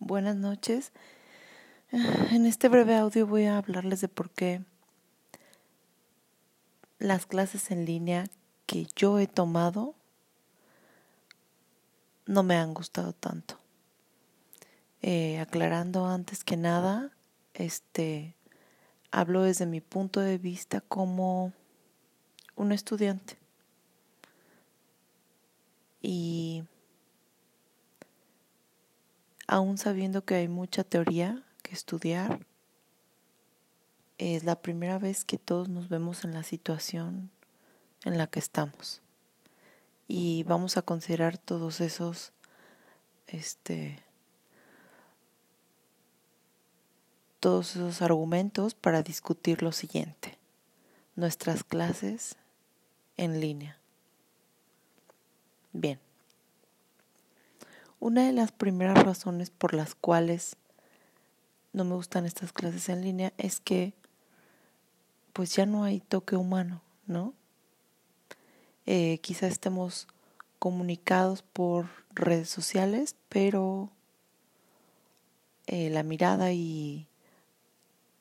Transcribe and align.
Buenas 0.00 0.36
noches. 0.36 0.92
En 2.30 2.46
este 2.46 2.68
breve 2.68 2.94
audio 2.94 3.26
voy 3.26 3.46
a 3.46 3.58
hablarles 3.58 4.00
de 4.00 4.06
por 4.06 4.30
qué 4.30 4.62
las 6.98 7.26
clases 7.26 7.72
en 7.72 7.84
línea 7.84 8.28
que 8.66 8.86
yo 8.94 9.18
he 9.18 9.26
tomado 9.26 9.96
no 12.26 12.44
me 12.44 12.56
han 12.56 12.74
gustado 12.74 13.12
tanto. 13.12 13.58
Eh, 15.02 15.40
aclarando 15.40 16.06
antes 16.06 16.44
que 16.44 16.56
nada, 16.56 17.10
este 17.54 18.36
hablo 19.10 19.42
desde 19.42 19.66
mi 19.66 19.80
punto 19.80 20.20
de 20.20 20.38
vista 20.38 20.80
como 20.80 21.52
un 22.54 22.70
estudiante. 22.70 23.36
Y 26.00 26.62
aún 29.48 29.78
sabiendo 29.78 30.24
que 30.24 30.36
hay 30.36 30.46
mucha 30.46 30.84
teoría 30.84 31.42
que 31.62 31.74
estudiar, 31.74 32.46
es 34.18 34.44
la 34.44 34.60
primera 34.60 34.98
vez 34.98 35.24
que 35.24 35.38
todos 35.38 35.68
nos 35.68 35.88
vemos 35.88 36.24
en 36.24 36.34
la 36.34 36.42
situación 36.42 37.30
en 38.04 38.18
la 38.18 38.26
que 38.26 38.38
estamos. 38.38 39.00
Y 40.06 40.44
vamos 40.44 40.76
a 40.76 40.82
considerar 40.82 41.38
todos 41.38 41.80
esos 41.80 42.32
este 43.26 44.02
todos 47.40 47.76
esos 47.76 48.02
argumentos 48.02 48.74
para 48.74 49.02
discutir 49.02 49.62
lo 49.62 49.72
siguiente. 49.72 50.38
Nuestras 51.14 51.62
clases 51.62 52.36
en 53.16 53.40
línea. 53.40 53.78
Bien. 55.72 56.07
Una 58.00 58.26
de 58.26 58.32
las 58.32 58.52
primeras 58.52 59.02
razones 59.02 59.50
por 59.50 59.74
las 59.74 59.94
cuales 59.94 60.56
no 61.72 61.84
me 61.84 61.94
gustan 61.94 62.26
estas 62.26 62.52
clases 62.52 62.88
en 62.88 63.02
línea 63.02 63.32
es 63.38 63.60
que 63.60 63.92
pues 65.32 65.54
ya 65.54 65.66
no 65.66 65.84
hay 65.84 66.00
toque 66.00 66.36
humano, 66.36 66.82
¿no? 67.06 67.34
Eh, 68.86 69.18
quizá 69.20 69.46
estemos 69.46 70.08
comunicados 70.58 71.42
por 71.42 71.86
redes 72.14 72.48
sociales, 72.48 73.16
pero 73.28 73.90
eh, 75.66 75.90
la 75.90 76.02
mirada 76.02 76.52
y 76.52 77.06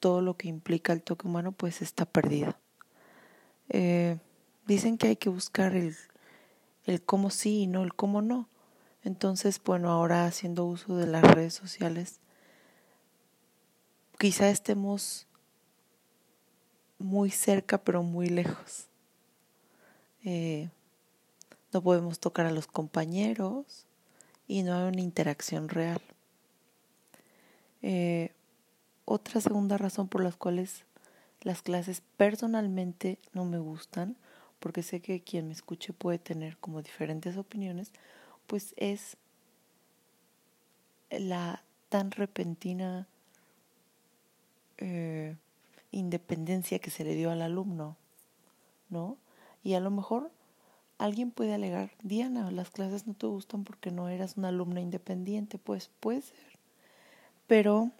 todo 0.00 0.20
lo 0.20 0.36
que 0.36 0.48
implica 0.48 0.92
el 0.92 1.02
toque 1.02 1.26
humano 1.26 1.52
pues 1.52 1.82
está 1.82 2.04
perdido. 2.04 2.56
Eh, 3.68 4.18
dicen 4.66 4.98
que 4.98 5.08
hay 5.08 5.16
que 5.16 5.28
buscar 5.28 5.74
el, 5.74 5.96
el 6.84 7.02
cómo 7.02 7.30
sí 7.30 7.62
y 7.62 7.66
no 7.66 7.82
el 7.82 7.94
cómo 7.94 8.22
no. 8.22 8.48
Entonces, 9.04 9.60
bueno, 9.64 9.90
ahora 9.90 10.26
haciendo 10.26 10.64
uso 10.64 10.96
de 10.96 11.06
las 11.06 11.22
redes 11.22 11.54
sociales, 11.54 12.20
quizá 14.18 14.48
estemos 14.48 15.26
muy 16.98 17.30
cerca 17.30 17.78
pero 17.78 18.02
muy 18.02 18.28
lejos. 18.28 18.86
Eh, 20.24 20.68
no 21.72 21.82
podemos 21.82 22.20
tocar 22.20 22.46
a 22.46 22.52
los 22.52 22.66
compañeros 22.66 23.86
y 24.46 24.62
no 24.62 24.76
hay 24.76 24.88
una 24.88 25.00
interacción 25.00 25.68
real. 25.68 26.00
Eh, 27.82 28.32
otra 29.04 29.40
segunda 29.40 29.78
razón 29.78 30.06
por 30.06 30.22
las 30.22 30.36
cuales 30.36 30.84
las 31.40 31.62
clases 31.62 32.02
personalmente 32.16 33.18
no 33.32 33.44
me 33.44 33.58
gustan, 33.58 34.16
porque 34.60 34.84
sé 34.84 35.00
que 35.00 35.22
quien 35.22 35.48
me 35.48 35.54
escuche 35.54 35.92
puede 35.92 36.18
tener 36.18 36.56
como 36.58 36.82
diferentes 36.82 37.36
opiniones, 37.36 37.90
pues 38.52 38.74
es 38.76 39.16
la 41.08 41.62
tan 41.88 42.10
repentina 42.10 43.08
eh, 44.76 45.36
independencia 45.90 46.78
que 46.78 46.90
se 46.90 47.02
le 47.02 47.14
dio 47.14 47.30
al 47.30 47.40
alumno, 47.40 47.96
¿no? 48.90 49.16
Y 49.64 49.72
a 49.72 49.80
lo 49.80 49.90
mejor 49.90 50.30
alguien 50.98 51.30
puede 51.30 51.54
alegar, 51.54 51.92
Diana, 52.02 52.50
las 52.50 52.68
clases 52.68 53.06
no 53.06 53.14
te 53.14 53.26
gustan 53.26 53.64
porque 53.64 53.90
no 53.90 54.10
eras 54.10 54.36
una 54.36 54.48
alumna 54.48 54.82
independiente, 54.82 55.56
pues 55.56 55.90
puede 56.00 56.20
ser, 56.20 56.58
pero 57.46 57.90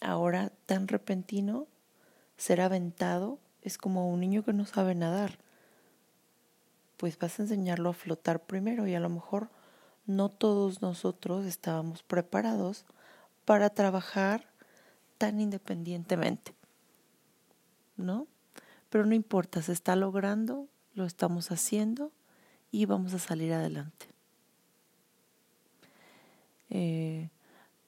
ahora 0.00 0.52
tan 0.66 0.86
repentino, 0.86 1.66
ser 2.36 2.60
aventado, 2.60 3.40
es 3.62 3.78
como 3.78 4.08
un 4.08 4.20
niño 4.20 4.44
que 4.44 4.52
no 4.52 4.64
sabe 4.64 4.94
nadar 4.94 5.40
pues 6.98 7.18
vas 7.18 7.38
a 7.38 7.42
enseñarlo 7.44 7.88
a 7.88 7.94
flotar 7.94 8.44
primero 8.44 8.86
y 8.86 8.94
a 8.94 9.00
lo 9.00 9.08
mejor 9.08 9.48
no 10.06 10.28
todos 10.28 10.82
nosotros 10.82 11.46
estábamos 11.46 12.02
preparados 12.02 12.84
para 13.44 13.70
trabajar 13.70 14.46
tan 15.16 15.40
independientemente, 15.40 16.54
¿no? 17.96 18.26
Pero 18.90 19.06
no 19.06 19.14
importa, 19.14 19.62
se 19.62 19.72
está 19.72 19.96
logrando, 19.96 20.66
lo 20.94 21.04
estamos 21.04 21.50
haciendo 21.50 22.12
y 22.70 22.84
vamos 22.86 23.14
a 23.14 23.18
salir 23.18 23.52
adelante. 23.52 24.06
Eh, 26.70 27.30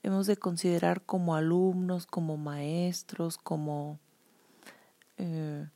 hemos 0.03 0.27
de 0.27 0.37
considerar 0.37 1.03
como 1.03 1.35
alumnos, 1.35 2.07
como 2.07 2.37
maestros, 2.37 3.39
como 3.39 3.99
eh, 5.19 5.67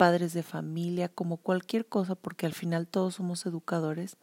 padres 0.00 0.32
de 0.32 0.42
familia, 0.42 1.10
como 1.10 1.36
cualquier 1.36 1.84
cosa, 1.86 2.14
porque 2.14 2.46
al 2.46 2.54
final 2.54 2.86
todos 2.86 3.16
somos 3.16 3.44
educadores, 3.44 4.16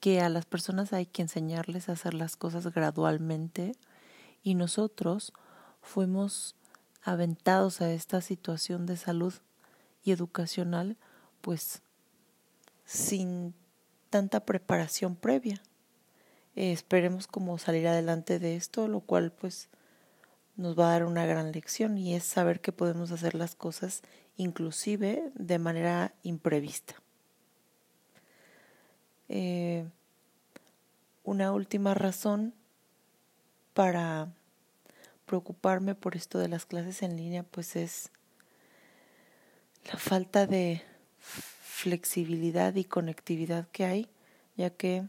que 0.00 0.20
a 0.20 0.28
las 0.28 0.46
personas 0.46 0.92
hay 0.92 1.06
que 1.06 1.22
enseñarles 1.22 1.88
a 1.88 1.92
hacer 1.92 2.12
las 2.12 2.34
cosas 2.34 2.66
gradualmente 2.74 3.76
y 4.42 4.56
nosotros 4.56 5.32
fuimos 5.80 6.56
aventados 7.04 7.80
a 7.82 7.92
esta 7.92 8.20
situación 8.20 8.84
de 8.84 8.96
salud 8.96 9.32
y 10.02 10.10
educacional, 10.10 10.96
pues 11.40 11.82
sin 12.84 13.54
tanta 14.10 14.44
preparación 14.44 15.14
previa. 15.14 15.62
Eh, 16.56 16.72
esperemos 16.72 17.28
como 17.28 17.58
salir 17.58 17.86
adelante 17.86 18.40
de 18.40 18.56
esto, 18.56 18.88
lo 18.88 18.98
cual 18.98 19.30
pues 19.30 19.68
nos 20.56 20.78
va 20.78 20.88
a 20.88 20.92
dar 20.92 21.04
una 21.04 21.26
gran 21.26 21.52
lección 21.52 21.98
y 21.98 22.14
es 22.14 22.24
saber 22.24 22.60
que 22.60 22.72
podemos 22.72 23.10
hacer 23.10 23.34
las 23.34 23.54
cosas 23.54 24.02
inclusive 24.36 25.30
de 25.34 25.58
manera 25.58 26.14
imprevista. 26.22 26.94
Eh, 29.28 29.86
una 31.24 31.52
última 31.52 31.94
razón 31.94 32.54
para 33.74 34.28
preocuparme 35.26 35.94
por 35.94 36.16
esto 36.16 36.38
de 36.38 36.48
las 36.48 36.66
clases 36.66 37.02
en 37.02 37.16
línea 37.16 37.42
pues 37.42 37.76
es 37.76 38.10
la 39.90 39.98
falta 39.98 40.46
de 40.46 40.82
flexibilidad 41.18 42.74
y 42.74 42.84
conectividad 42.84 43.68
que 43.68 43.84
hay, 43.84 44.08
ya 44.56 44.70
que 44.70 45.08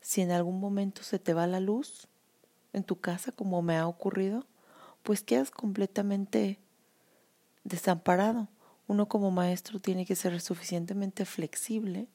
si 0.00 0.22
en 0.22 0.32
algún 0.32 0.60
momento 0.60 1.02
se 1.02 1.18
te 1.18 1.34
va 1.34 1.46
la 1.46 1.60
luz, 1.60 2.08
en 2.72 2.84
tu 2.84 3.00
casa, 3.00 3.32
como 3.32 3.62
me 3.62 3.76
ha 3.76 3.86
ocurrido, 3.86 4.46
pues 5.02 5.22
quedas 5.22 5.50
completamente 5.50 6.58
desamparado. 7.64 8.48
Uno 8.86 9.06
como 9.06 9.30
maestro 9.30 9.80
tiene 9.80 10.06
que 10.06 10.16
ser 10.16 10.40
suficientemente 10.40 11.24
flexible 11.24 12.08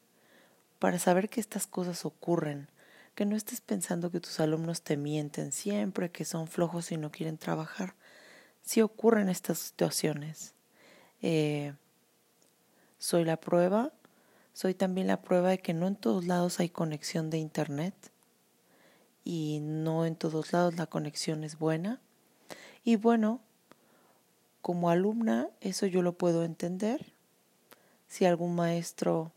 para 0.80 1.00
saber 1.00 1.30
que 1.30 1.40
estas 1.40 1.68
cosas 1.68 2.06
ocurren, 2.06 2.68
que 3.16 3.26
no 3.26 3.36
estés 3.36 3.62
pensando 3.62 4.12
que 4.12 4.20
tus 4.20 4.40
alumnos 4.40 4.82
te 4.82 4.98
mienten 4.98 5.52
siempre, 5.52 6.12
que 6.12 6.26
son 6.26 6.48
flojos 6.48 6.92
y 6.92 6.98
no 6.98 7.12
quieren 7.12 7.38
trabajar. 7.38 7.96
Si 8.62 8.82
ocurren 8.82 9.30
estas 9.30 9.60
situaciones. 9.60 10.54
Eh, 11.22 11.74
soy 12.98 13.24
la 13.24 13.38
prueba, 13.38 13.94
soy 14.54 14.74
también 14.74 15.08
la 15.08 15.22
prueba 15.22 15.50
de 15.50 15.60
que 15.60 15.74
no 15.74 15.88
en 15.88 15.96
todos 15.96 16.26
lados 16.26 16.60
hay 16.60 16.70
conexión 16.70 17.30
de 17.30 17.38
Internet 17.38 17.94
y 19.26 19.60
no 19.62 20.06
en 20.06 20.16
todos 20.16 20.54
lados 20.54 20.76
la 20.76 20.86
conexión 20.86 21.44
es 21.44 21.60
buena. 21.60 22.00
Y 22.86 22.96
bueno, 22.96 23.42
como 24.62 24.90
alumna 24.90 25.50
eso 25.60 25.88
yo 25.88 26.02
lo 26.02 26.14
puedo 26.14 26.46
entender. 26.46 27.14
Si 28.08 28.24
algún 28.24 28.56
maestro 28.56 29.34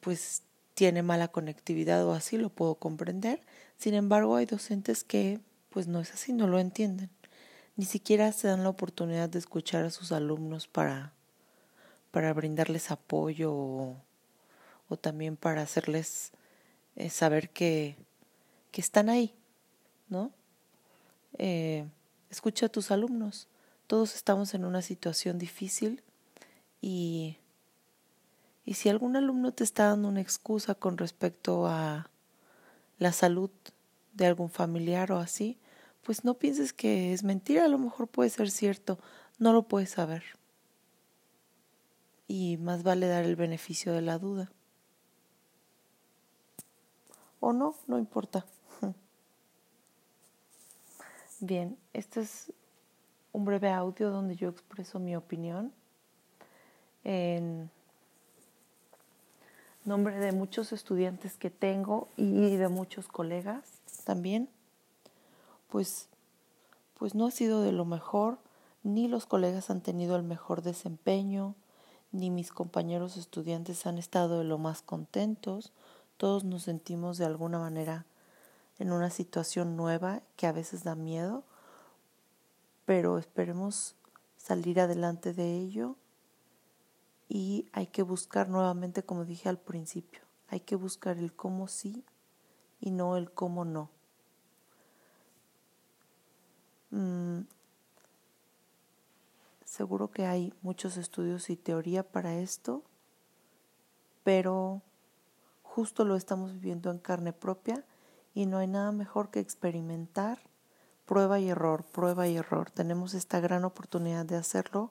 pues 0.00 0.42
tiene 0.74 1.02
mala 1.02 1.28
conectividad 1.28 2.04
o 2.04 2.12
así, 2.12 2.38
lo 2.38 2.48
puedo 2.48 2.74
comprender. 2.74 3.40
Sin 3.76 3.94
embargo, 3.94 4.34
hay 4.34 4.46
docentes 4.46 5.04
que 5.04 5.38
pues 5.70 5.86
no 5.86 6.00
es 6.00 6.12
así, 6.12 6.32
no 6.32 6.48
lo 6.48 6.58
entienden. 6.58 7.10
Ni 7.76 7.84
siquiera 7.84 8.32
se 8.32 8.48
dan 8.48 8.62
la 8.64 8.70
oportunidad 8.70 9.28
de 9.28 9.38
escuchar 9.38 9.84
a 9.84 9.90
sus 9.90 10.10
alumnos 10.10 10.66
para, 10.66 11.12
para 12.10 12.32
brindarles 12.32 12.90
apoyo 12.90 13.52
o, 13.52 13.96
o 14.88 14.96
también 14.96 15.36
para 15.36 15.62
hacerles 15.62 16.32
es 16.96 17.12
saber 17.12 17.50
que, 17.50 17.96
que 18.70 18.80
están 18.80 19.08
ahí, 19.08 19.34
¿no? 20.08 20.30
Eh, 21.38 21.86
escucha 22.30 22.66
a 22.66 22.68
tus 22.68 22.90
alumnos. 22.90 23.48
Todos 23.86 24.14
estamos 24.14 24.54
en 24.54 24.64
una 24.64 24.82
situación 24.82 25.38
difícil 25.38 26.02
y, 26.80 27.38
y 28.64 28.74
si 28.74 28.88
algún 28.88 29.16
alumno 29.16 29.52
te 29.52 29.64
está 29.64 29.88
dando 29.88 30.08
una 30.08 30.20
excusa 30.20 30.74
con 30.74 30.98
respecto 30.98 31.66
a, 31.66 32.08
la 33.02 33.12
salud 33.12 33.50
de 34.14 34.26
algún 34.26 34.48
familiar 34.48 35.12
o 35.12 35.18
así, 35.18 35.58
pues 36.02 36.24
no 36.24 36.34
pienses 36.34 36.72
que 36.72 37.12
es 37.12 37.24
mentira, 37.24 37.64
a 37.64 37.68
lo 37.68 37.78
mejor 37.78 38.08
puede 38.08 38.30
ser 38.30 38.50
cierto, 38.50 38.98
no 39.38 39.52
lo 39.52 39.64
puedes 39.64 39.90
saber. 39.90 40.22
Y 42.28 42.56
más 42.58 42.82
vale 42.82 43.08
dar 43.08 43.24
el 43.24 43.36
beneficio 43.36 43.92
de 43.92 44.02
la 44.02 44.18
duda. 44.18 44.50
O 47.44 47.52
no, 47.52 47.74
no 47.88 47.98
importa. 47.98 48.46
Bien, 51.40 51.76
este 51.92 52.20
es 52.20 52.52
un 53.32 53.44
breve 53.44 53.68
audio 53.68 54.10
donde 54.10 54.36
yo 54.36 54.48
expreso 54.48 55.00
mi 55.00 55.16
opinión 55.16 55.72
en 57.02 57.68
nombre 59.84 60.20
de 60.20 60.30
muchos 60.30 60.72
estudiantes 60.72 61.36
que 61.36 61.50
tengo 61.50 62.06
y 62.16 62.54
de 62.54 62.68
muchos 62.68 63.08
colegas 63.08 63.64
también, 64.04 64.48
pues, 65.68 66.06
pues 66.96 67.16
no 67.16 67.26
ha 67.26 67.32
sido 67.32 67.60
de 67.62 67.72
lo 67.72 67.84
mejor, 67.84 68.38
ni 68.84 69.08
los 69.08 69.26
colegas 69.26 69.68
han 69.68 69.80
tenido 69.80 70.14
el 70.14 70.22
mejor 70.22 70.62
desempeño, 70.62 71.56
ni 72.12 72.30
mis 72.30 72.52
compañeros 72.52 73.16
estudiantes 73.16 73.84
han 73.84 73.98
estado 73.98 74.38
de 74.38 74.44
lo 74.44 74.58
más 74.58 74.80
contentos, 74.82 75.72
todos 76.22 76.44
nos 76.44 76.62
sentimos 76.62 77.18
de 77.18 77.24
alguna 77.24 77.58
manera 77.58 78.06
en 78.78 78.92
una 78.92 79.10
situación 79.10 79.76
nueva 79.76 80.22
que 80.36 80.46
a 80.46 80.52
veces 80.52 80.84
da 80.84 80.94
miedo, 80.94 81.42
pero 82.84 83.18
esperemos 83.18 83.96
salir 84.36 84.78
adelante 84.78 85.32
de 85.32 85.56
ello 85.56 85.96
y 87.28 87.66
hay 87.72 87.88
que 87.88 88.02
buscar 88.04 88.48
nuevamente, 88.48 89.02
como 89.02 89.24
dije 89.24 89.48
al 89.48 89.58
principio, 89.58 90.20
hay 90.46 90.60
que 90.60 90.76
buscar 90.76 91.18
el 91.18 91.34
cómo 91.34 91.66
sí 91.66 92.04
y 92.80 92.92
no 92.92 93.16
el 93.16 93.32
cómo 93.32 93.64
no. 93.64 93.90
Mm, 96.90 97.40
seguro 99.64 100.12
que 100.12 100.26
hay 100.26 100.54
muchos 100.62 100.96
estudios 100.98 101.50
y 101.50 101.56
teoría 101.56 102.04
para 102.04 102.36
esto, 102.36 102.84
pero 104.22 104.82
justo 105.74 106.04
lo 106.04 106.16
estamos 106.16 106.52
viviendo 106.52 106.90
en 106.90 106.98
carne 106.98 107.32
propia 107.32 107.82
y 108.34 108.44
no 108.44 108.58
hay 108.58 108.66
nada 108.66 108.92
mejor 108.92 109.30
que 109.30 109.40
experimentar 109.40 110.38
prueba 111.06 111.40
y 111.40 111.48
error, 111.48 111.82
prueba 111.84 112.28
y 112.28 112.36
error. 112.36 112.70
Tenemos 112.70 113.14
esta 113.14 113.40
gran 113.40 113.64
oportunidad 113.64 114.26
de 114.26 114.36
hacerlo. 114.36 114.90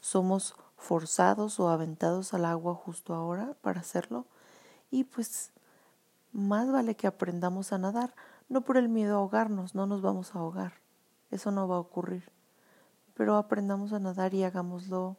Somos 0.00 0.56
forzados 0.78 1.60
o 1.60 1.68
aventados 1.68 2.32
al 2.32 2.46
agua 2.46 2.74
justo 2.74 3.14
ahora 3.14 3.56
para 3.60 3.80
hacerlo. 3.80 4.24
Y 4.90 5.04
pues 5.04 5.52
más 6.32 6.72
vale 6.72 6.96
que 6.96 7.06
aprendamos 7.06 7.74
a 7.74 7.78
nadar, 7.78 8.14
no 8.48 8.62
por 8.62 8.78
el 8.78 8.88
miedo 8.88 9.16
a 9.16 9.18
ahogarnos, 9.18 9.74
no 9.74 9.86
nos 9.86 10.00
vamos 10.00 10.34
a 10.34 10.38
ahogar. 10.38 10.80
Eso 11.30 11.50
no 11.50 11.68
va 11.68 11.76
a 11.76 11.80
ocurrir. 11.80 12.32
Pero 13.12 13.36
aprendamos 13.36 13.92
a 13.92 13.98
nadar 13.98 14.32
y 14.32 14.44
hagámoslo 14.44 15.18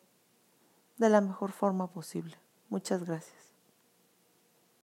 de 0.97 1.09
la 1.09 1.21
mejor 1.21 1.51
forma 1.51 1.85
posible. 1.85 2.35
Muchas 2.69 3.03
gracias. 3.03 3.46